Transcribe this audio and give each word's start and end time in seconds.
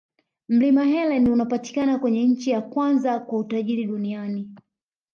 Mlima 0.49 0.83
helen 0.85 1.27
unapatikana 1.27 1.99
kwenye 1.99 2.23
nchi 2.23 2.49
ya 2.49 2.61
kwanza 2.61 3.19
kwa 3.19 3.43
tajiri 3.43 3.85
duniani 3.85 4.51